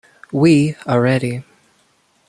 We 0.31 0.75
are 0.87 0.99
ready. 0.99 1.43